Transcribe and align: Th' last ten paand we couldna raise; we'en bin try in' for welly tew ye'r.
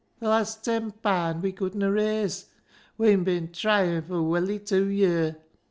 Th' 0.17 0.23
last 0.23 0.65
ten 0.65 0.93
paand 1.05 1.43
we 1.43 1.51
couldna 1.51 1.91
raise; 1.91 2.47
we'en 2.97 3.23
bin 3.23 3.51
try 3.51 3.83
in' 3.83 4.01
for 4.01 4.23
welly 4.23 4.57
tew 4.57 4.85
ye'r. 4.87 5.35